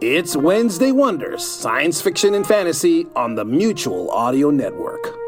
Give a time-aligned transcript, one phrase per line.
[0.00, 5.18] It's Wednesday Wonders, science fiction and fantasy on the Mutual Audio Network.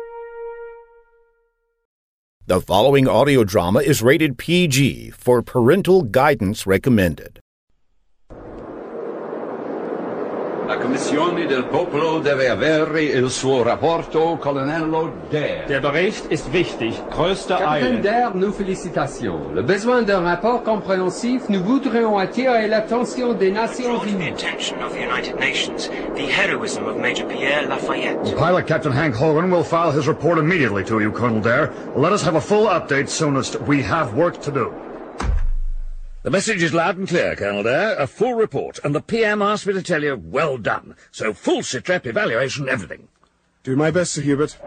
[2.46, 7.40] The following audio drama is rated PG for parental guidance recommended.
[10.90, 15.62] La Commissione del Popolo deve avere il suo rapporto, colonnello Dare.
[15.68, 17.00] Der Bericht ist wichtig.
[17.10, 18.00] Größte Capitaine Eile.
[18.00, 19.52] Dare, nos félicitations.
[19.52, 24.32] Le besoin d'un rapport compréhensif, nous voudrions attirer l'attention des Nations drawn the Unies.
[24.32, 28.34] attention of the United Nations the heroism of Major Pierre Lafayette.
[28.36, 31.72] Pilot Captain Hank Hogan will file his report immediately to you, Colonel Dare.
[31.94, 33.60] Let us have a full update soonest.
[33.60, 34.89] We have work to do.
[36.22, 37.96] The message is loud and clear, Colonel Dare.
[37.96, 38.78] A full report.
[38.84, 40.94] And the PM asked me to tell you, well done.
[41.10, 43.08] So full sitrep evaluation, everything.
[43.62, 44.58] Do my best, Sir Hubert.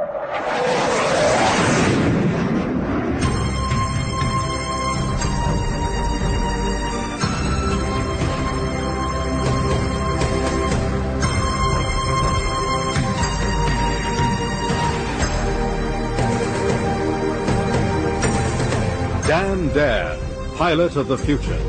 [20.64, 21.60] Pilot of the future.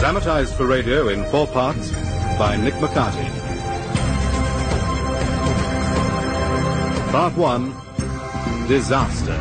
[0.00, 1.90] Dramatized for radio in four parts
[2.38, 3.28] by Nick McCarty.
[7.12, 9.38] Part 1 Disaster.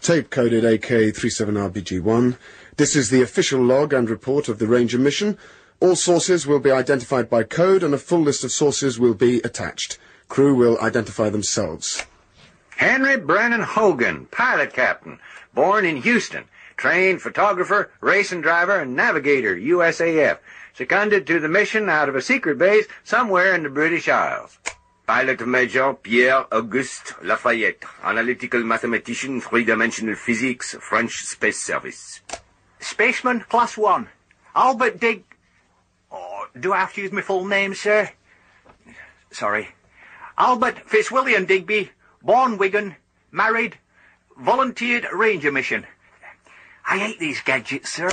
[0.00, 2.38] Tape coded AK37RBG1.
[2.76, 5.36] This is the official log and report of the Ranger mission.
[5.80, 9.38] All sources will be identified by code and a full list of sources will be
[9.42, 9.96] attached.
[10.28, 12.04] Crew will identify themselves.
[12.76, 15.20] Henry Brennan Hogan, pilot captain,
[15.54, 16.44] born in Houston,
[16.76, 20.38] trained photographer, racing driver, and navigator, USAF,
[20.74, 24.58] seconded to the mission out of a secret base somewhere in the British Isles.
[25.06, 32.20] Pilot Major Pierre Auguste Lafayette, analytical mathematician, three-dimensional physics, French Space Service.
[32.80, 34.08] Spaceman Class 1.
[34.56, 35.24] Albert Dig...
[36.10, 38.10] Oh, do I have to use my full name, sir?
[39.30, 39.68] Sorry.
[40.36, 41.90] Albert Fitzwilliam Digby,
[42.22, 42.96] born Wigan,
[43.30, 43.76] married,
[44.38, 45.86] volunteered ranger mission.
[46.88, 48.10] I hate these gadgets, sir.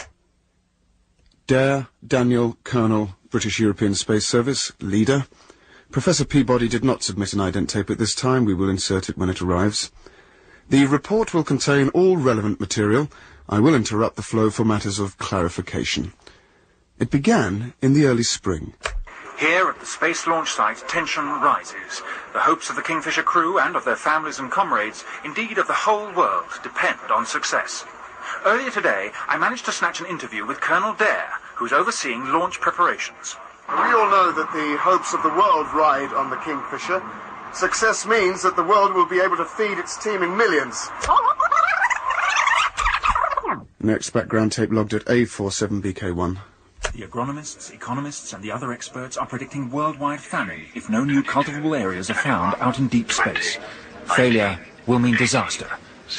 [1.47, 5.27] Dare, Daniel, Colonel, British European Space Service, leader.
[5.91, 8.44] Professor Peabody did not submit an ident tape at this time.
[8.44, 9.91] We will insert it when it arrives.
[10.67, 13.09] The report will contain all relevant material.
[13.47, 16.13] I will interrupt the flow for matters of clarification.
[16.97, 18.73] It began in the early spring.
[19.38, 22.01] Here at the space launch site, tension rises.
[22.31, 25.73] The hopes of the Kingfisher crew and of their families and comrades, indeed of the
[25.73, 27.83] whole world, depend on success.
[28.45, 33.35] Earlier today, I managed to snatch an interview with Colonel Dare, who's overseeing launch preparations.
[33.67, 37.03] We all know that the hopes of the world ride on the Kingfisher.
[37.53, 40.88] Success means that the world will be able to feed its team in millions.
[43.81, 46.38] Next background tape logged at A47BK1.
[46.95, 51.75] The agronomists, economists, and the other experts are predicting worldwide famine if no new cultivable
[51.75, 53.57] areas are found out in deep space.
[54.16, 54.57] Failure
[54.88, 55.67] will mean disaster.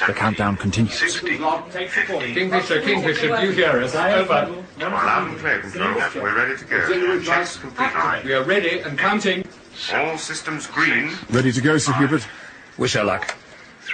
[0.06, 1.19] The countdown continues.
[1.19, 3.94] Kingfisher, Kingfisher, do you hear us?
[3.94, 4.64] Over.
[4.78, 5.94] Loud and clear, Control.
[6.22, 7.22] We're ready to go.
[7.22, 8.25] Checks complete.
[8.26, 9.48] We are ready and counting.
[9.94, 11.10] All systems green.
[11.31, 12.28] Ready to go, Sir Hubert?
[12.76, 13.34] Wish her luck.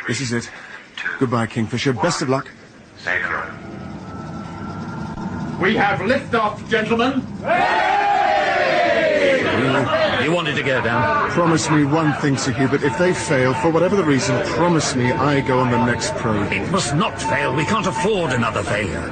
[0.09, 0.51] This is it.
[1.21, 1.93] Goodbye, Kingfisher.
[1.93, 2.51] Best of luck.
[3.05, 3.62] Thank you.
[5.63, 7.23] We have liftoff, gentlemen.
[10.25, 11.31] You wanted to go down.
[11.31, 12.83] Promise me one thing, Sir Hubert.
[12.83, 16.53] If they fail, for whatever the reason, promise me I go on the next probe.
[16.53, 17.55] It must not fail.
[17.55, 19.09] We can't afford another failure.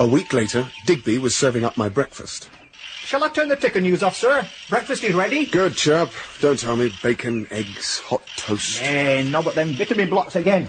[0.00, 2.48] A week later, Digby was serving up my breakfast.
[3.08, 4.46] Shall I turn the ticker news off, sir?
[4.68, 5.46] Breakfast is ready.
[5.46, 6.10] Good chap.
[6.40, 8.82] Don't tell me bacon, eggs, hot toast.
[8.82, 10.68] Eh, no, but them vitamin blocks again.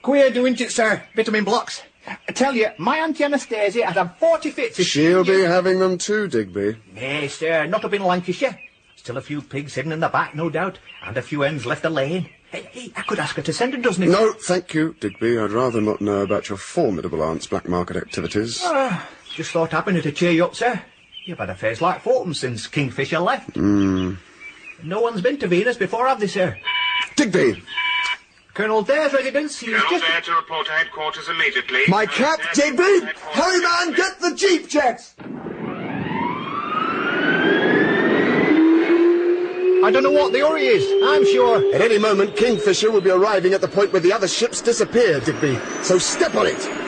[0.00, 1.02] Queer doing it, sir.
[1.14, 1.82] Vitamin blocks.
[2.06, 4.78] I tell you, my Auntie Anastasia has had 40 fits.
[4.80, 6.76] if She'll she- be having them too, Digby.
[6.94, 8.58] Nay, sir, not up in Lancashire.
[8.96, 11.84] Still a few pigs hidden in the back, no doubt, and a few hens left
[11.84, 12.30] a laying.
[12.50, 14.04] Hey, hey, I could ask her to send a dozen.
[14.04, 15.38] if- No, thank you, Digby.
[15.38, 18.60] I'd rather not know about your formidable aunt's black market activities.
[18.64, 20.80] Ah, just thought happening to cheer you up, sir.
[21.26, 23.54] You've had affairs like Fulton since Kingfisher left.
[23.56, 24.16] Hmm.
[24.82, 26.58] No one's been to Venus before, have they, sir?
[27.16, 27.62] Digby!
[28.52, 30.04] Colonel Dare's residence, he's Colonel just...
[30.04, 31.80] Dare to report to headquarters immediately.
[31.88, 33.06] My cap, Digby!
[33.32, 35.14] Hurry, man, get the jeep jets!
[39.82, 41.74] I don't know what the hurry is, I'm sure.
[41.74, 45.20] At any moment, Kingfisher will be arriving at the point where the other ships disappear,
[45.20, 45.58] Digby.
[45.82, 46.83] So step on it!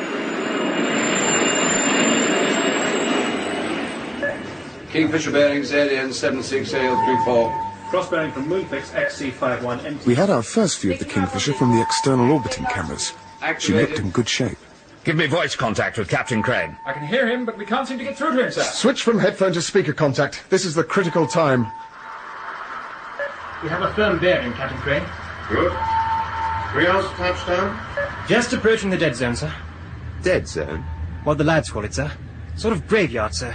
[4.97, 7.53] Kingfisher bearing ZN 76AL34.
[7.91, 10.07] Crossbearing from Moonfix XC51MT.
[10.07, 13.13] We had our first view of the Kingfisher from the external orbiting cameras.
[13.59, 14.57] She looked in good shape.
[15.05, 16.79] Give me voice contact with Captain Crane.
[16.87, 18.63] I can hear him, but we can't seem to get through to him, sir.
[18.63, 20.43] Switch from headphone to speaker contact.
[20.49, 21.67] This is the critical time.
[23.63, 25.05] We have a firm bearing, Captain Crane.
[25.51, 25.73] Good.
[26.73, 28.27] Three hours to touchdown.
[28.27, 29.55] Just approaching the dead zone, sir.
[30.23, 30.83] Dead zone?
[31.25, 32.11] What the lads call it, sir.
[32.57, 33.55] Sort of graveyard, sir.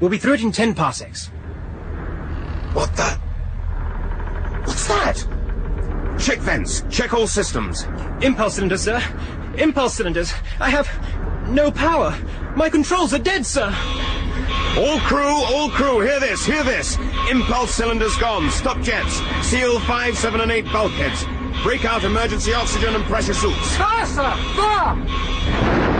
[0.00, 1.28] We'll be through it in ten parsecs.
[2.72, 3.18] What the?
[4.64, 6.18] What's that?
[6.18, 6.82] Check vents.
[6.90, 7.86] Check all systems.
[8.20, 9.02] Impulse cylinders, sir.
[9.58, 10.32] Impulse cylinders.
[10.60, 10.88] I have
[11.48, 12.16] no power.
[12.56, 13.74] My controls are dead, sir.
[14.76, 16.98] All crew, all crew, hear this, hear this.
[17.30, 18.50] Impulse cylinders gone.
[18.50, 19.20] Stop jets.
[19.42, 21.24] Seal 5, 7 and 8 bulkheads.
[21.62, 23.76] Break out emergency oxygen and pressure suits.
[23.76, 24.30] Fire, sir!
[24.54, 25.95] Fire!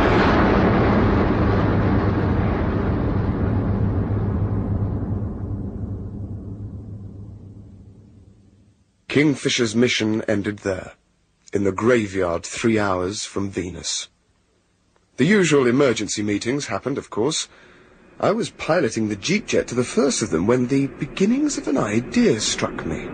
[9.17, 10.93] Kingfisher's mission ended there,
[11.51, 14.11] in the graveyard three hours from Venus.
[15.17, 17.49] The usual emergency meetings happened, of course.
[18.21, 21.67] I was piloting the Jeep jet to the first of them when the beginnings of
[21.67, 23.09] an idea struck me.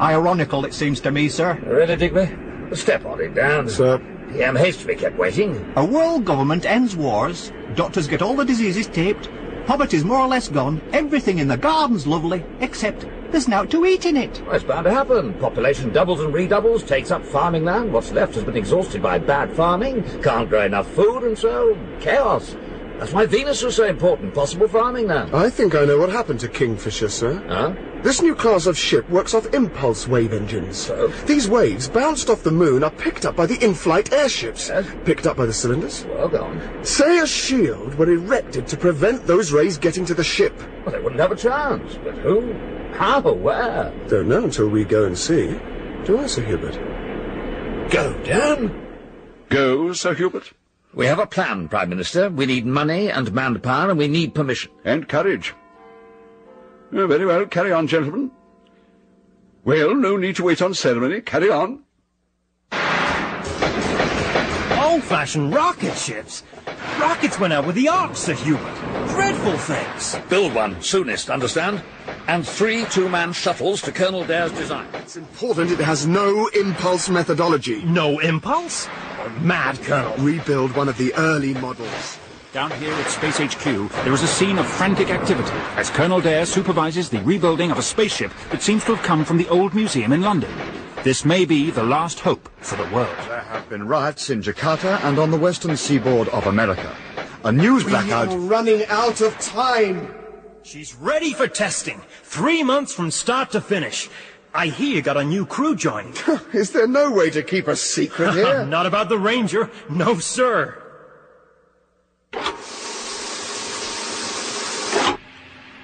[0.00, 1.60] Ironical, it seems to me, sir.
[1.66, 2.76] Really, Digby?
[2.76, 3.68] Step on it, Dan.
[3.68, 3.98] Sir.
[4.30, 5.72] PM hates to be kept waiting.
[5.74, 9.28] A world government ends wars, doctors get all the diseases taped,
[9.66, 14.06] poverty's more or less gone, everything in the garden's lovely, except there's nought to eat
[14.06, 14.42] in it.
[14.46, 15.34] Well, it's bound to happen.
[15.34, 17.92] Population doubles and redoubles, takes up farming land.
[17.92, 22.56] What's left has been exhausted by bad farming, can't grow enough food, and so chaos.
[22.98, 24.32] That's why Venus was so important.
[24.32, 25.36] Possible farming land.
[25.36, 27.44] I think I know what happened to Kingfisher, sir.
[27.46, 27.74] Huh?
[28.02, 30.78] This new class of ship works off impulse wave engines.
[30.78, 31.08] So?
[31.26, 34.68] These waves, bounced off the moon, are picked up by the in-flight airships.
[34.68, 34.86] Yes?
[35.04, 36.06] Picked up by the cylinders.
[36.06, 36.84] Well, go on.
[36.84, 40.58] Say a shield were erected to prevent those rays getting to the ship.
[40.84, 41.98] Well, they wouldn't have a chance.
[42.02, 42.54] But who?
[42.94, 43.20] How?
[43.20, 43.92] Where?
[44.08, 45.58] Don't know until we go and see.
[46.04, 46.74] Do I, Sir Hubert?
[47.90, 48.86] Go, Dan.
[49.48, 50.52] Go, Sir Hubert.
[50.94, 52.30] We have a plan, Prime Minister.
[52.30, 54.72] We need money and manpower, and we need permission.
[54.84, 55.54] And courage.
[56.92, 58.30] Oh, very well, carry on, gentlemen.
[59.64, 61.20] Well, no need to wait on ceremony.
[61.20, 61.82] Carry on.
[64.78, 66.44] Old-fashioned rocket ships.
[66.98, 68.74] Rockets went out with the Ark, Sir Hubert.
[69.08, 70.16] Dreadful things.
[70.28, 71.82] Build one, soonest, understand?
[72.28, 74.88] And three two-man shuttles to Colonel Dare's design.
[74.94, 77.84] It's important it has no impulse methodology.
[77.84, 78.88] No impulse?
[78.88, 80.12] Oh, mad, Colonel.
[80.18, 82.18] Rebuild one of the early models.
[82.52, 83.64] Down here at Space HQ,
[84.02, 87.82] there is a scene of frantic activity as Colonel Dare supervises the rebuilding of a
[87.82, 90.50] spaceship that seems to have come from the old museum in London.
[91.04, 93.14] This may be the last hope for the world.
[93.28, 96.96] There have been riots in Jakarta and on the western seaboard of America.
[97.44, 98.28] A news blackout.
[98.28, 100.12] We are running out of time.
[100.66, 102.02] She's ready for testing.
[102.24, 104.10] Three months from start to finish.
[104.52, 106.12] I hear you got a new crew joining.
[106.52, 108.66] Is there no way to keep a secret here?
[108.66, 109.70] Not about the Ranger.
[109.88, 110.82] No, sir.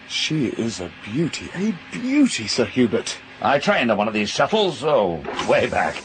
[0.08, 3.16] She is a beauty, a beauty, Sir Hubert.
[3.40, 6.02] I trained on one of these shuttles, oh, way back.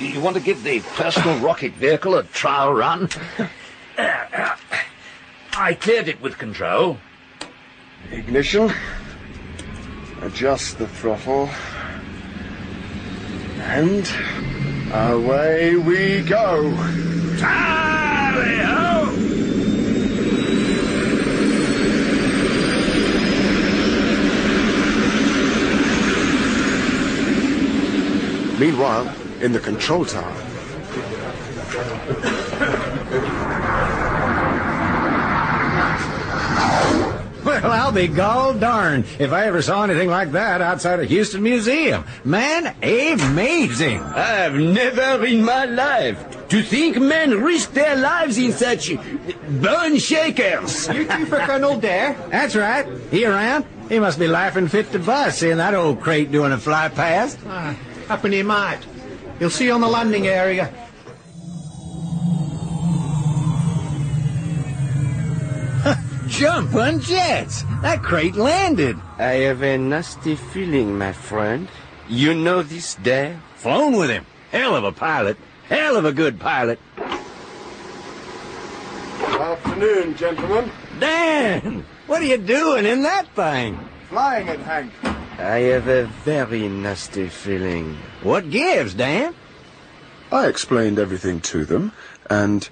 [0.00, 3.10] Do You want to give the personal rocket vehicle a trial run?
[3.96, 6.98] I cleared it with control.
[8.10, 8.72] Ignition.
[10.22, 11.48] Adjust the throttle.
[13.60, 14.10] And
[14.92, 16.70] away we go.
[17.38, 18.88] Tally-ho!
[28.58, 30.47] Meanwhile, in the control tower.
[37.62, 41.42] Well, I'll be gall darned if I ever saw anything like that outside a Houston
[41.42, 42.04] museum.
[42.24, 44.00] Man, amazing.
[44.00, 48.92] I've never in my life to think men risk their lives in such
[49.60, 50.88] bone shakers.
[50.88, 52.14] You two for Colonel Dare?
[52.30, 52.86] That's right.
[53.10, 53.64] He around?
[53.88, 57.38] He must be laughing fit to bust seeing that old crate doing a fly past.
[57.46, 57.74] Uh,
[58.06, 58.80] happen he might.
[59.40, 60.72] You'll see on the landing area.
[66.28, 67.64] Jump on jets!
[67.82, 68.98] That crate landed.
[69.18, 71.68] I have a nasty feeling, my friend.
[72.06, 73.40] You know this Dare?
[73.56, 74.26] Flown with him.
[74.52, 75.38] Hell of a pilot.
[75.68, 76.78] Hell of a good pilot.
[79.18, 80.70] Afternoon, gentlemen.
[81.00, 81.84] Dan!
[82.06, 83.78] What are you doing in that thing?
[84.08, 84.92] Flying it, Hank.
[85.38, 87.96] I have a very nasty feeling.
[88.22, 89.34] What gives, Dan?
[90.30, 91.92] I explained everything to them,
[92.28, 92.68] and...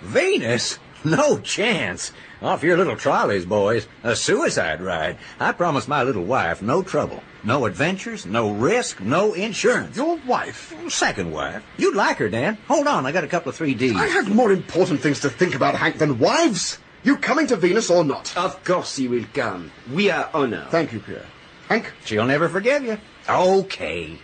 [0.00, 0.78] Venus?
[1.04, 2.12] No chance.
[2.40, 3.88] Off your little trolleys, boys.
[4.04, 5.18] A suicide ride.
[5.40, 7.22] I promised my little wife no trouble.
[7.42, 9.96] No adventures, no risk, no insurance.
[9.96, 10.72] Your wife?
[10.88, 11.64] Second wife.
[11.76, 12.56] You'd like her, Dan.
[12.68, 13.96] Hold on, I got a couple of 3Ds.
[13.96, 16.78] I have more important things to think about, Hank, than wives.
[17.02, 18.36] You coming to Venus or not?
[18.36, 19.72] Of course he will come.
[19.92, 20.68] We are honored.
[20.68, 21.26] Thank you, Pierre.
[21.68, 21.92] Hank?
[22.04, 22.98] She'll never forgive you.
[23.28, 24.18] Okay.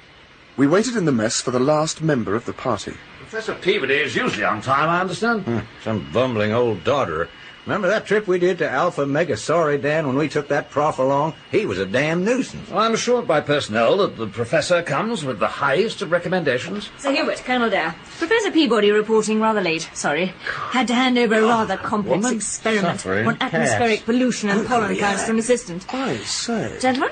[0.56, 2.94] We waited in the mess for the last member of the party.
[3.28, 5.42] Professor Peabody is usually on time, I understand.
[5.42, 7.28] Hmm, some bumbling old dodderer.
[7.66, 11.34] Remember that trip we did to Alpha Megasauri, Dan, when we took that prof along?
[11.50, 12.72] He was a damn nuisance.
[12.72, 16.88] I'm assured by personnel that the professor comes with the highest of recommendations.
[16.96, 17.94] Sir Hubert, Colonel Dare.
[18.16, 19.90] Professor Peabody reporting rather late.
[19.92, 20.32] Sorry.
[20.70, 24.02] Had to hand over a rather complex woman experiment suffering on atmospheric cats.
[24.06, 24.98] pollution and Good pollen Lord.
[25.00, 25.92] counts to an assistant.
[25.92, 26.78] I say.
[26.80, 27.10] Gentlemen,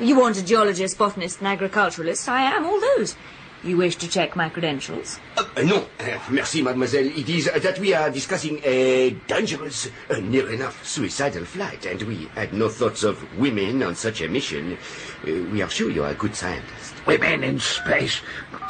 [0.00, 2.28] you want a geologist, botanist, and agriculturalist.
[2.28, 3.14] I am all those.
[3.64, 5.18] You wish to check my credentials?
[5.36, 7.06] Uh, no, uh, merci, mademoiselle.
[7.06, 12.00] It is uh, that we are discussing a dangerous, uh, near enough suicidal flight, and
[12.02, 14.76] we had no thoughts of women on such a mission.
[15.22, 16.94] Uh, we are sure you are a good scientist.
[17.06, 18.20] Women in space.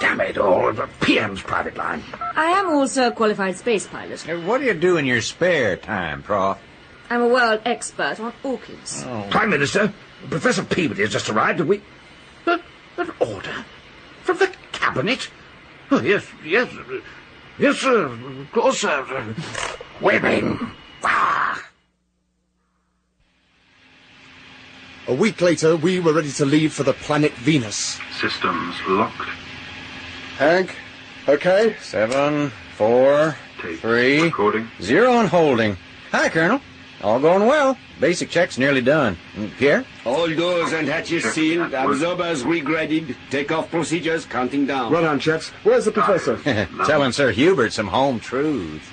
[0.00, 0.72] Damn it all.
[0.72, 2.02] The PM's private line.
[2.36, 4.20] I am also a qualified space pilot.
[4.44, 6.58] What do you do in your spare time, Prof?
[7.10, 9.04] I'm a world expert on orchids.
[9.30, 9.92] Prime Minister,
[10.28, 11.82] Professor Peabody has just arrived, and we...
[12.46, 12.58] Uh,
[12.98, 13.64] an order?
[14.22, 14.48] From the
[14.96, 15.28] Cabinet?
[15.90, 16.68] Oh, yes, yes.
[17.58, 18.06] Yes, sir.
[18.06, 19.34] Of course, sir.
[20.00, 20.70] Women.
[21.04, 21.62] Ah.
[25.08, 28.00] A week later, we were ready to leave for the planet Venus.
[28.20, 29.28] Systems locked.
[30.38, 30.74] Hank,
[31.28, 31.76] okay?
[31.82, 33.36] Seven, four,
[33.80, 34.68] three, Recording.
[34.82, 35.76] zero and holding.
[36.10, 36.60] Hi, Colonel.
[37.02, 37.76] All going well.
[38.00, 39.16] Basic check's nearly done.
[39.58, 39.84] Pierre?
[40.04, 44.92] All doors and hatches sealed, absorbers regraded, takeoff procedures counting down.
[44.92, 45.50] Run on, chaps.
[45.62, 46.36] Where's the professor?
[46.86, 48.86] Telling Sir Hubert some home truths.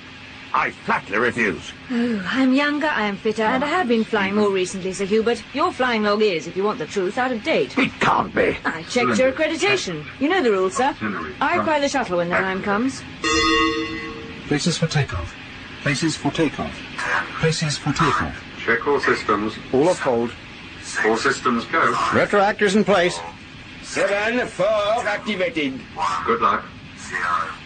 [0.54, 1.72] I flatly refuse.
[1.90, 5.42] Oh, I'm younger, I am fitter, and I have been flying more recently, Sir Hubert.
[5.52, 7.76] Your flying log is, if you want the truth, out of date.
[7.76, 8.56] It can't be.
[8.64, 10.06] I checked your accreditation.
[10.20, 10.94] You know the rules, sir.
[11.40, 13.02] I fly the shuttle when the time comes.
[14.46, 15.34] Places for takeoff.
[15.82, 16.72] Places for takeoff.
[17.40, 18.42] Places for takeoff.
[18.64, 19.54] Check all systems.
[19.72, 20.32] All off hold.
[21.04, 21.92] All systems go.
[22.12, 23.18] Retroactors in place.
[23.82, 25.80] Seven, four, activated.
[26.26, 26.64] Good luck.
[27.10, 27.63] We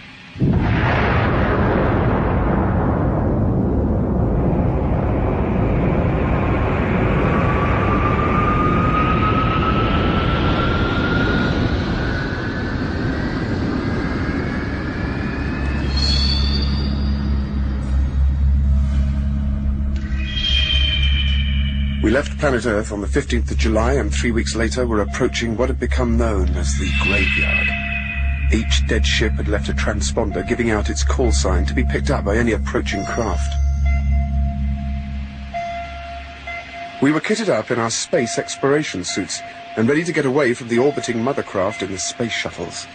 [22.38, 25.80] planet Earth on the 15th of July, and three weeks later were approaching what had
[25.80, 27.66] become known as the Graveyard.
[28.52, 32.11] Each dead ship had left a transponder giving out its call sign to be picked
[32.11, 33.52] up by any approaching craft.
[37.02, 39.42] We were kitted up in our space exploration suits
[39.76, 42.87] and ready to get away from the orbiting mothercraft in the space shuttles.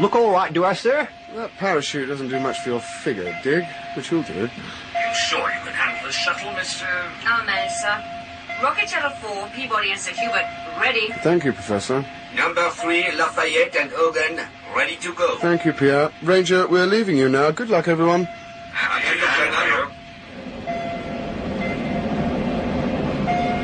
[0.00, 1.08] Look all right, do I, sir?
[1.34, 3.64] That parachute doesn't do much for your figure, Dig,
[3.96, 4.42] which will do.
[4.42, 6.86] You sure you can handle the shuttle, Mr...
[7.24, 8.19] I'll sir.
[8.62, 10.44] Rocket Shuttle 4, Peabody and Sir Hubert,
[10.78, 11.08] ready.
[11.22, 12.04] Thank you, Professor.
[12.36, 15.36] Number three, Lafayette and Hogan, ready to go.
[15.38, 16.10] Thank you, Pierre.
[16.22, 17.50] Ranger, we're leaving you now.
[17.52, 18.28] Good luck, everyone.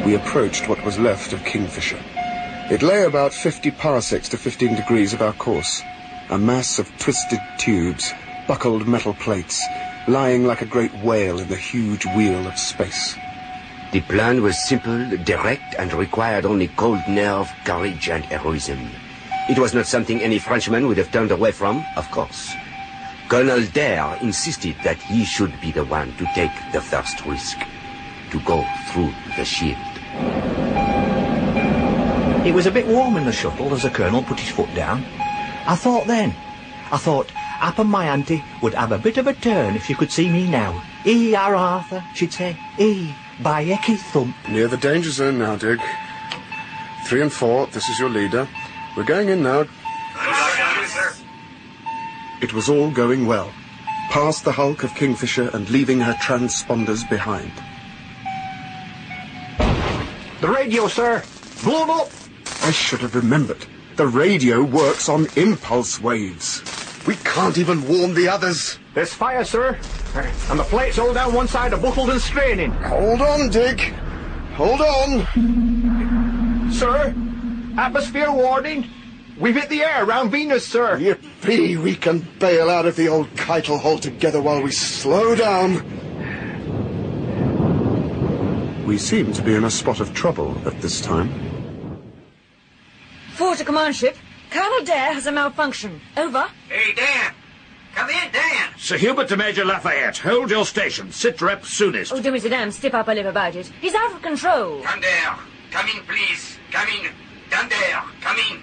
[0.07, 2.01] We approached what was left of Kingfisher.
[2.71, 5.83] It lay about 50 parsecs to 15 degrees of our course.
[6.31, 8.13] A mass of twisted tubes,
[8.49, 9.63] buckled metal plates,
[10.09, 13.15] lying like a great whale in the huge wheel of space.
[13.93, 18.91] The plan was simple, direct, and required only cold nerve, courage, and heroism.
[19.49, 22.53] It was not something any Frenchman would have turned away from, of course.
[23.29, 27.59] Colonel Dare insisted that he should be the one to take the first risk,
[28.31, 29.79] to go through the shield.
[32.47, 35.05] It was a bit warm in the shuttle as the Colonel put his foot down.
[35.67, 36.35] I thought then,
[36.93, 40.13] I thought, Happen my auntie would have a bit of a turn if she could
[40.13, 40.83] see me now.
[41.07, 42.55] E R Arthur, she'd say.
[42.79, 44.35] E by Ecky Thump.
[44.49, 45.81] Near the danger zone now, Dig.
[47.07, 48.49] Three and four, this is your leader.
[48.97, 49.67] We're going in now.
[52.43, 53.53] It was all going well.
[54.11, 57.53] Past the hulk of Kingfisher and leaving her transponders behind.
[60.41, 61.23] The radio, sir.
[61.65, 62.11] Blown up.
[62.63, 63.67] I should have remembered.
[63.97, 66.63] The radio works on impulse waves.
[67.07, 68.79] We can't even warn the others.
[68.95, 69.79] There's fire, sir.
[70.51, 72.71] And the plates all down one side are buckled and straining.
[72.73, 73.81] Hold on, Dig.
[74.55, 76.73] Hold on.
[76.73, 77.15] Sir,
[77.77, 78.89] atmosphere warning.
[79.39, 80.97] We've hit the air around Venus, sir.
[80.99, 85.85] Yippee, we can bail out of the old Keitel together while we slow down.
[88.87, 91.31] We seem to be in a spot of trouble at this time.
[93.35, 94.17] Four to command ship.
[94.51, 96.01] Colonel Dare has a malfunction.
[96.17, 96.49] Over.
[96.71, 97.35] Hey, Dan!
[97.97, 98.75] Come in, Dan!
[98.77, 100.19] Sir Hubert to Major Lafayette.
[100.19, 101.11] Hold your station.
[101.11, 102.13] Sit rep soonest.
[102.13, 103.73] Oh, do me a damn step up a live about it.
[103.81, 104.83] He's out of control.
[104.83, 105.35] Come there.
[105.71, 106.59] Come in, please.
[106.71, 107.11] Come in.
[107.51, 108.03] Down there.
[108.21, 108.61] Come in.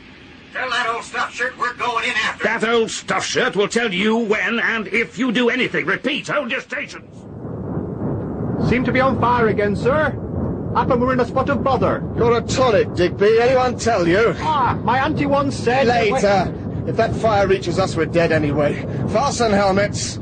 [0.54, 2.44] Tell that old stuff shirt we're going in after.
[2.44, 5.88] That old stuff shirt will tell you when and if you do anything.
[5.88, 7.12] Repeat, hold your stations.
[8.70, 10.12] Seem to be on fire again, sir.
[10.76, 12.08] Happen we're in a spot of bother.
[12.16, 13.40] You're a tonic, Digby.
[13.42, 14.36] Anyone tell you?
[14.38, 15.88] Ah, my auntie once said...
[15.88, 16.54] Later.
[16.88, 18.82] If that fire reaches us, we're dead anyway.
[19.10, 20.18] Fasten helmets.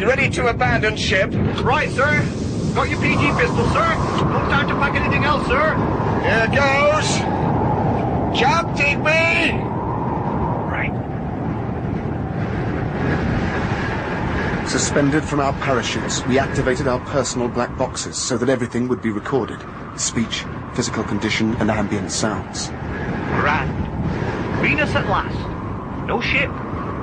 [0.00, 1.30] You ready to abandon ship?
[1.62, 2.24] Right, sir.
[2.74, 3.94] Got your PG pistol, sir.
[4.24, 5.74] No time to pack anything else, sir.
[6.22, 7.18] Here it goes.
[8.38, 9.68] Jump, Digby!
[14.68, 19.10] Suspended from our parachutes, we activated our personal black boxes so that everything would be
[19.10, 19.58] recorded.
[19.96, 22.68] Speech, physical condition, and ambient sounds.
[23.40, 23.87] Grand.
[24.68, 26.06] Venus at last.
[26.06, 26.50] No ship,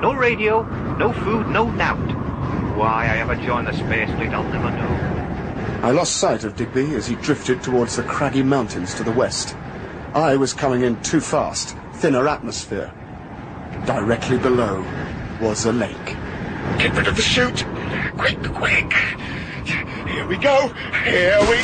[0.00, 0.62] no radio,
[0.98, 1.98] no food, no nout.
[2.76, 5.80] Why I ever joined the space fleet, I'll never know.
[5.82, 9.56] I lost sight of Digby as he drifted towards the craggy mountains to the west.
[10.14, 12.94] I was coming in too fast, thinner atmosphere.
[13.84, 14.84] Directly below
[15.40, 16.06] was a lake.
[16.78, 17.66] Get rid of the chute!
[18.16, 18.92] Quick, quick!
[20.06, 20.68] Here we go!
[21.02, 21.58] Here we...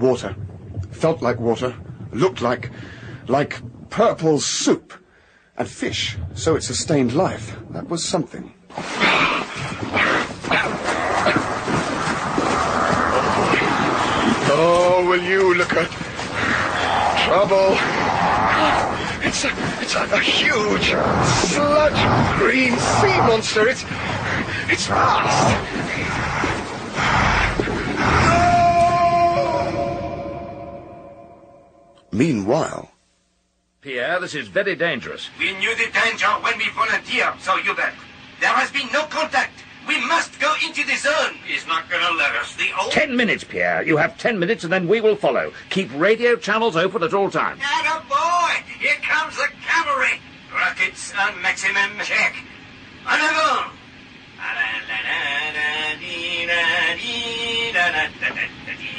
[0.00, 0.34] Water.
[0.90, 1.76] Felt like water.
[2.14, 2.70] Looked like...
[3.28, 4.92] like purple soup.
[5.56, 7.56] And fish, so it sustained life.
[7.70, 8.52] That was something.
[14.50, 15.88] Oh, will you look at
[17.24, 17.78] trouble?
[19.24, 20.90] It's a, it's a, a huge
[21.54, 22.02] sludge
[22.36, 23.68] green sea monster.
[23.68, 23.84] It's,
[24.68, 25.83] it's fast.
[32.14, 32.92] Meanwhile,
[33.80, 35.30] Pierre, this is very dangerous.
[35.36, 37.92] We knew the danger when we volunteered, Sir Hubert.
[38.38, 39.64] There has been no contact.
[39.88, 41.34] We must go into the zone.
[41.44, 42.54] He's not gonna let us.
[42.54, 42.92] The old...
[42.92, 43.82] Ten minutes, Pierre.
[43.82, 45.52] You have ten minutes and then we will follow.
[45.70, 47.60] Keep radio channels open at all times.
[47.64, 48.62] Atta boy!
[48.78, 50.20] Here comes the cavalry.
[50.54, 52.36] Rockets on maximum check.
[53.08, 53.72] En avant!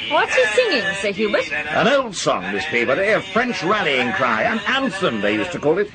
[0.08, 1.52] What's he singing, Sir Hubert?
[1.52, 5.78] An old song, Miss Peabody, a French rallying cry, an anthem they used to call
[5.78, 5.90] it.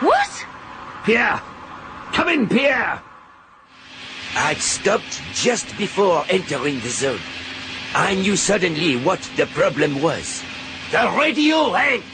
[0.00, 0.46] What?
[1.04, 1.42] Pierre!
[2.12, 3.02] Come in, Pierre!
[4.36, 7.20] I'd stopped just before entering the zone.
[7.94, 10.42] I knew suddenly what the problem was.
[10.90, 12.04] The radio, Hank!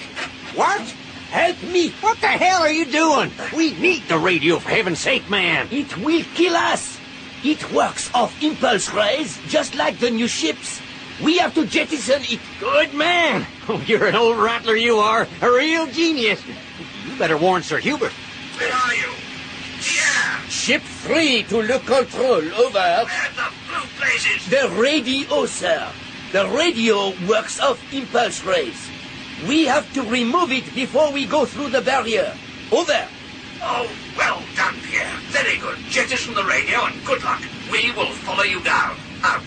[0.54, 0.82] What?
[1.30, 1.90] Help me!
[2.00, 3.30] What the hell are you doing?
[3.56, 5.68] We need the radio, for heaven's sake, man!
[5.70, 6.99] It will kill us!
[7.42, 10.80] It works off impulse rays, just like the new ships.
[11.22, 12.40] We have to jettison it.
[12.58, 13.46] Good man!
[13.68, 15.28] Oh, you're an old rattler, you are.
[15.40, 16.42] A real genius.
[17.06, 18.12] You better warn Sir Hubert.
[18.58, 19.08] Where are you?
[20.48, 23.06] Ship 3 to Le Control, over.
[23.06, 24.50] The blue blazes.
[24.50, 25.88] The radio, sir.
[26.32, 28.90] The radio works off impulse rays.
[29.48, 32.34] We have to remove it before we go through the barrier.
[32.70, 33.06] Over.
[33.62, 33.88] Oh,
[34.20, 35.16] well done, Pierre.
[35.28, 35.78] Very good.
[35.88, 37.42] Jettison the radio and good luck.
[37.72, 38.96] We will follow you down.
[39.22, 39.42] Out.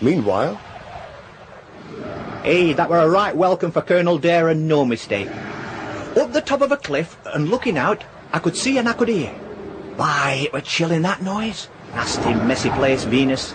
[0.00, 0.60] meanwhile,
[2.42, 5.28] Hey, that were a right welcome for Colonel Dare and no mistake.
[6.16, 9.08] Up the top of a cliff and looking out, I could see and I could
[9.08, 9.32] hear.
[9.96, 11.68] Why, it were chilling that noise.
[11.94, 13.54] Nasty, messy place, Venus.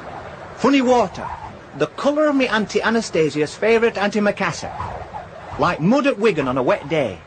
[0.57, 1.27] Funny water.
[1.77, 4.73] The colour of me Auntie Anastasia's favourite antimacassar.
[5.59, 7.19] Like mud at Wigan on a wet day.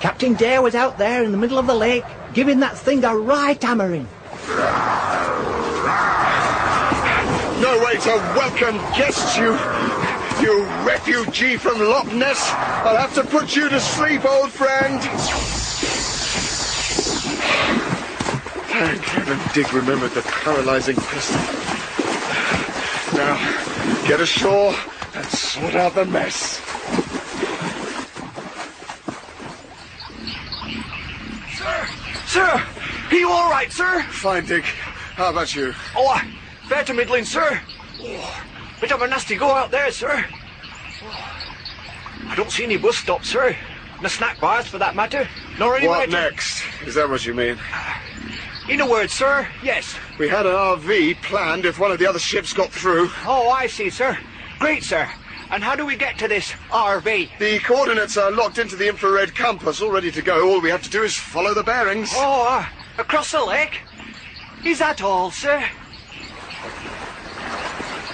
[0.00, 3.14] Captain Dare was out there in the middle of the lake, giving that thing a
[3.14, 4.08] right hammering.
[7.60, 9.56] No way to welcome guests, you...
[10.40, 12.50] You refugee from Loch Ness.
[12.50, 15.02] I'll have to put you to sleep, old friend.
[18.70, 21.40] Thank heaven Dig remembered the paralyzing pistol.
[23.18, 23.36] Now,
[24.08, 24.74] get ashore
[25.14, 26.69] and sort out the mess.
[32.30, 32.64] Sir!
[33.10, 34.04] Are you all right, sir?
[34.04, 34.62] Fine, Dig.
[34.62, 35.74] How about you?
[35.96, 36.22] Oh,
[36.68, 37.60] to middling, sir.
[38.00, 38.44] Oh,
[38.80, 40.24] bit of a nasty go out there, sir.
[41.02, 43.56] Oh, I don't see any bus stops, sir.
[44.00, 45.26] No snack bars, for that matter.
[45.58, 46.62] Nor any What next?
[46.86, 47.58] Is that what you mean?
[48.68, 49.96] In a word, sir, yes.
[50.16, 53.10] We had an RV planned if one of the other ships got through.
[53.26, 54.16] Oh, I see, sir.
[54.60, 55.10] Great, sir.
[55.50, 57.38] And how do we get to this RV?
[57.38, 60.48] The coordinates are locked into the infrared compass, all ready to go.
[60.48, 62.10] All we have to do is follow the bearings.
[62.14, 62.66] Oh, uh,
[62.98, 63.80] across the lake?
[64.64, 65.64] Is that all, sir?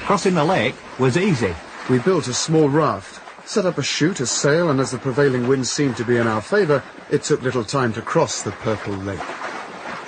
[0.07, 1.55] Crossing the lake was easy.
[1.91, 5.47] We built a small raft, set up a chute, a sail, and as the prevailing
[5.47, 8.95] wind seemed to be in our favour, it took little time to cross the purple
[8.95, 9.21] lake.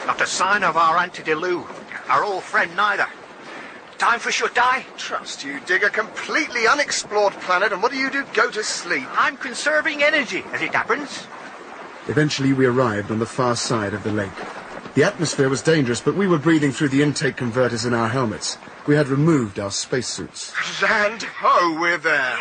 [0.06, 1.68] Not a sign of our antediluve.
[2.08, 3.06] Our old friend neither.
[3.98, 4.86] Time for shut eye?
[4.96, 8.24] Trust you, dig a completely unexplored planet, and what do you do?
[8.32, 9.08] Go to sleep.
[9.10, 11.26] I'm conserving energy, as it happens.
[12.06, 14.30] Eventually we arrived on the far side of the lake.
[14.94, 18.56] The atmosphere was dangerous, but we were breathing through the intake converters in our helmets.
[18.86, 20.54] We had removed our spacesuits.
[20.80, 22.38] Land ho, we're there.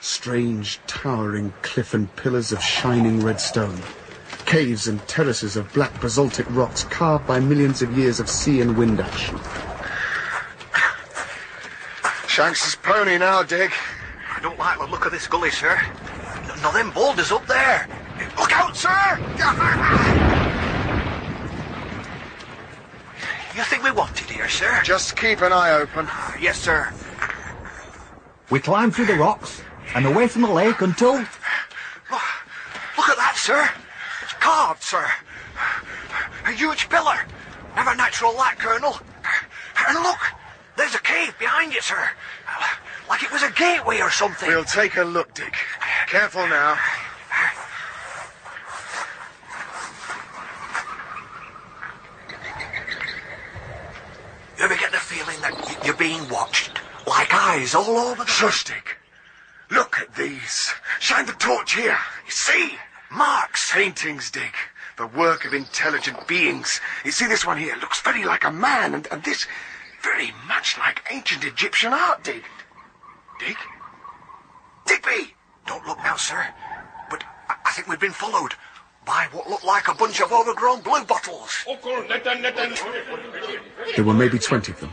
[0.00, 3.78] Strange, towering cliff and pillars of shining red stone.
[4.46, 8.76] Caves and terraces of black basaltic rocks carved by millions of years of sea and
[8.78, 9.38] wind action.
[12.38, 13.72] Shanks' pony now, Dig.
[14.32, 15.76] I don't like the look of this gully, sir.
[16.62, 17.88] No, them boulders up there.
[18.38, 18.92] Look out, sir!
[23.56, 24.80] You think we want it here, sir?
[24.84, 26.06] Just keep an eye open.
[26.08, 26.92] Ah, yes, sir.
[28.50, 29.60] We climbed through the rocks
[29.96, 31.14] and away from the lake until...
[31.14, 33.68] Look at that, sir.
[34.22, 35.04] It's carved, sir.
[36.46, 37.18] A huge pillar.
[37.74, 38.96] Never natural light, Colonel.
[39.88, 40.20] And look,
[40.78, 42.10] there's a cave behind you, sir.
[42.48, 42.66] Uh,
[43.08, 44.48] like it was a gateway or something.
[44.48, 45.52] We'll take a look, Dig.
[46.06, 46.78] Careful now.
[54.56, 56.80] You ever get the feeling that you're being watched?
[57.06, 58.30] Like eyes all over the...
[58.30, 58.96] Shush, Dig.
[59.70, 60.72] Look at these.
[61.00, 61.98] Shine the torch here.
[62.24, 62.72] You see?
[63.10, 63.72] Marks.
[63.72, 64.52] Paintings, Dig.
[64.96, 66.80] The work of intelligent beings.
[67.04, 67.76] You see this one here?
[67.76, 69.46] Looks very like a man, and, and this
[70.12, 72.42] very much like ancient Egyptian art, Dig.
[73.38, 73.56] Dig?
[74.86, 75.34] Digby!
[75.66, 76.46] Don't look now, sir.
[77.10, 78.54] But I, I think we've been followed
[79.06, 81.64] by what looked like a bunch of overgrown blue bottles.
[83.96, 84.90] There were maybe twenty of them.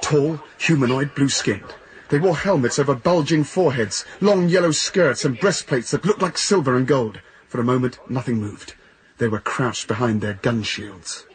[0.00, 1.74] Tall, humanoid, blue-skinned.
[2.08, 6.76] They wore helmets over bulging foreheads, long yellow skirts and breastplates that looked like silver
[6.76, 7.20] and gold.
[7.48, 8.74] For a moment, nothing moved.
[9.18, 11.26] They were crouched behind their gun shields.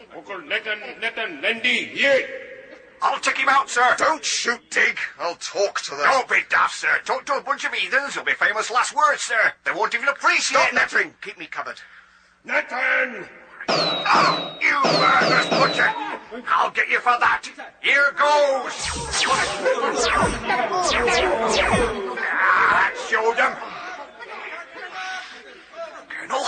[3.04, 3.96] I'll take him out, sir.
[3.98, 4.98] Don't shoot, Dig.
[5.20, 6.06] I'll talk to them.
[6.06, 7.00] Don't be daft, sir.
[7.04, 8.12] Talk to a bunch of heathens.
[8.16, 9.54] It'll be famous last words, sir.
[9.66, 10.76] They won't even appreciate Stop it.
[10.76, 11.14] nattering.
[11.22, 11.82] Keep me covered.
[12.46, 13.28] Nathan!
[13.70, 15.94] Oh, you murderous butcher!
[16.48, 17.44] I'll get you for that.
[17.82, 18.74] Here goes.
[22.26, 23.56] Ah, that showed them.
[26.10, 26.46] Colonel?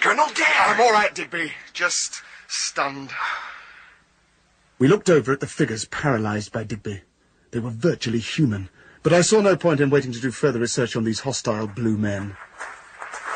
[0.00, 0.46] Colonel Dare!
[0.60, 1.52] I'm all right, Digby.
[1.74, 3.10] Just stunned.
[4.80, 7.02] We looked over at the figures paralyzed by Digby.
[7.50, 8.70] They were virtually human,
[9.02, 11.98] but I saw no point in waiting to do further research on these hostile blue
[11.98, 12.34] men.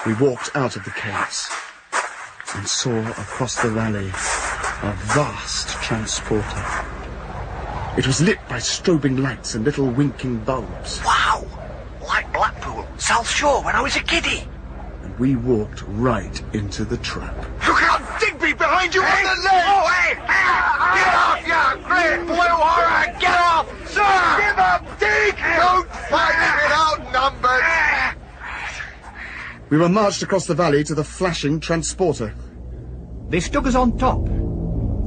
[0.07, 1.51] We walked out of the caves
[2.55, 6.65] and saw across the valley a vast transporter.
[7.99, 11.47] It was lit by strobing lights and little winking bulbs, Wow!
[12.01, 14.49] Like Blackpool, South Shore when I was a kiddie.
[15.03, 17.37] and we walked right into the trap.
[17.69, 17.94] Look out,
[18.45, 19.27] Digby, behind you Hey!
[19.27, 19.69] on the left!
[19.69, 20.15] Oh, hey!
[20.15, 20.45] hey!
[21.01, 23.17] Get off, you great blue horror!
[23.19, 24.03] Get off, sir!
[24.39, 25.35] Give up, Dig!
[25.57, 27.63] Don't fight without numbers!
[29.71, 32.35] We were marched across the valley to the flashing transporter.
[33.31, 34.29] They stuck us on top.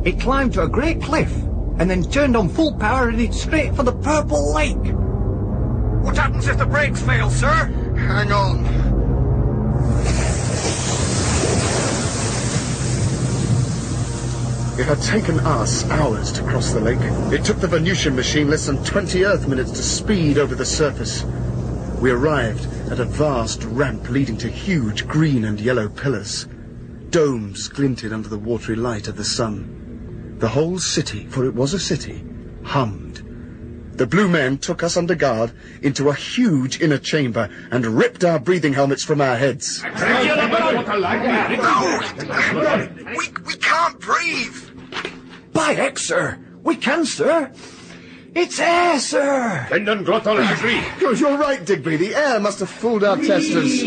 [0.03, 1.31] It climbed to a great cliff
[1.77, 4.75] and then turned on full power and it's straight for the purple lake.
[6.03, 7.47] What happens if the brakes fail, sir?
[7.95, 8.76] Hang on.
[14.77, 16.99] It had taken us hours to cross the lake.
[17.33, 21.23] It took the Venusian machine less than 20 Earth minutes to speed over the surface.
[21.99, 26.47] We arrived at a vast ramp leading to huge green and yellow pillars.
[27.09, 30.35] Domes glinted under the watery light of the sun.
[30.37, 32.23] The whole city, for it was a city,
[32.63, 33.23] hummed.
[33.97, 38.37] The blue men took us under guard into a huge inner chamber and ripped our
[38.37, 39.81] breathing helmets from our heads.
[39.81, 39.89] No!
[43.17, 44.66] We, we can't breathe!
[45.57, 46.37] By heck, sir!
[46.61, 47.51] We can, sir!
[48.35, 49.67] It's air, sir!
[50.85, 50.99] Ah.
[51.01, 51.97] You're, you're right, Digby.
[51.97, 53.81] The air must have fooled our testers.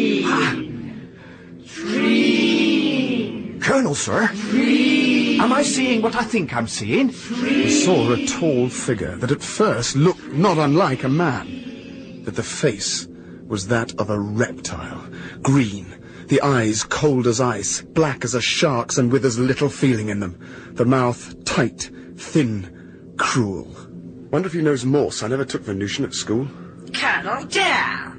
[3.63, 4.27] Colonel, sir?
[4.51, 5.39] Tree.
[5.39, 7.15] Am I seeing what I think I'm seeing?
[7.41, 12.23] We saw a tall figure that at first looked not unlike a man.
[12.25, 13.07] But the face
[13.47, 15.09] was that of a reptile.
[15.43, 16.00] Green,
[16.31, 20.21] the eyes cold as ice, black as a shark's and with as little feeling in
[20.21, 20.39] them.
[20.75, 23.67] The mouth tight, thin, cruel.
[24.31, 25.25] Wonder if he knows Morse.
[25.25, 26.47] I never took Venusian at school.
[26.95, 28.17] Colonel Dare.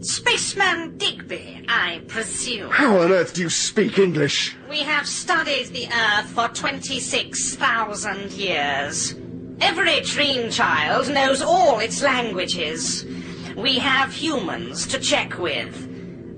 [0.00, 2.70] Spaceman Digby, I presume.
[2.70, 4.56] How on earth do you speak English?
[4.70, 9.14] We have studied the Earth for 26,000 years.
[9.60, 13.04] Every Treen child knows all its languages.
[13.54, 15.89] We have humans to check with.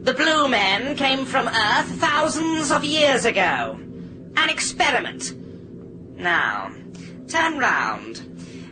[0.02, 3.78] The Blue Men came from Earth thousands of years ago.
[4.36, 5.32] An experiment.
[6.18, 6.72] Now,
[7.28, 8.20] turn round.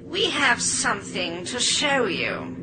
[0.05, 2.57] We have something to show you.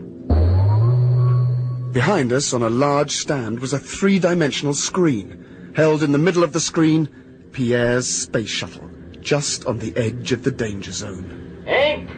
[1.94, 5.72] Behind us, on a large stand, was a three-dimensional screen.
[5.74, 7.08] Held in the middle of the screen,
[7.54, 8.90] Pierre's space shuttle,
[9.22, 11.64] just on the edge of the danger zone.
[11.66, 12.10] Hank,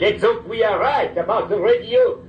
[0.00, 2.24] let's hope we are right about the radio.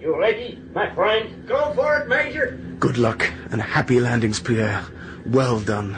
[0.00, 1.46] You ready, my friend?
[1.46, 2.67] Go for it, Major.
[2.78, 4.84] Good luck and happy landings, Pierre.
[5.26, 5.96] Well done.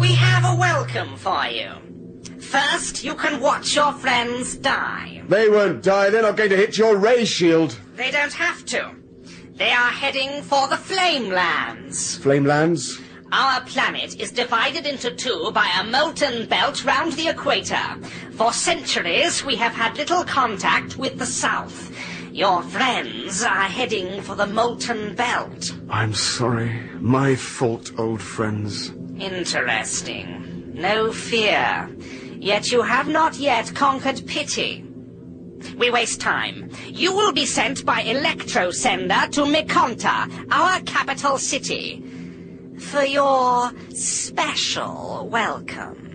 [0.00, 1.70] We have a welcome for you.
[2.40, 5.22] First, you can watch your friends die.
[5.28, 6.10] They won't die.
[6.10, 7.78] They're not going to hit your ray shield.
[7.94, 8.90] They don't have to.
[9.52, 12.16] They are heading for the Flamelands.
[12.18, 13.00] Flamelands?
[13.30, 17.96] Our planet is divided into two by a molten belt round the equator.
[18.32, 21.94] For centuries, we have had little contact with the South.
[22.32, 25.74] Your friends are heading for the molten belt.
[25.90, 26.80] I'm sorry.
[26.98, 28.90] My fault, old friends.
[29.18, 30.72] Interesting.
[30.74, 31.94] No fear.
[32.38, 34.82] Yet you have not yet conquered pity.
[35.76, 36.70] We waste time.
[36.86, 42.02] You will be sent by electrosender to Mekonta, our capital city,
[42.78, 46.11] for your special welcome.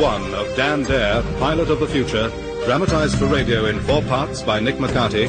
[0.00, 2.30] One of Dan Dare, Pilot of the Future,
[2.64, 5.28] dramatized for radio in four parts by Nick McCarty,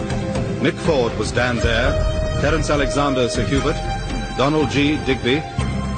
[0.61, 1.91] Mick Ford was Dan Dare,
[2.39, 3.75] Terence Alexander Sir Hubert,
[4.37, 5.41] Donald Gee Digby,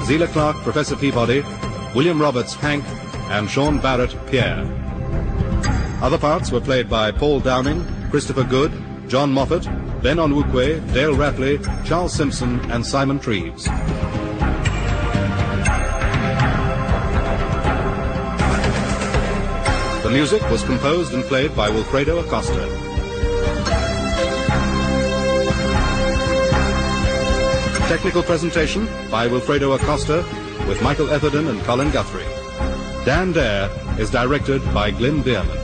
[0.06, 1.44] Zelah Clarke Professor Peabody,
[1.94, 2.84] William Roberts Hank,
[3.30, 4.66] and Sean Barrett Pierre.
[6.02, 8.72] Other parts were played by Paul Downing, Christopher Good,
[9.06, 9.66] John Moffatt,
[10.02, 13.68] Ben Onwukwe, Dale Rapley, Charles Simpson, and Simon Treves.
[20.14, 22.68] Music was composed and played by Wilfredo Acosta.
[27.88, 30.24] Technical presentation by Wilfredo Acosta
[30.68, 32.22] with Michael Etherden and Colin Guthrie.
[33.04, 35.63] Dan Dare is directed by Glyn Dearman.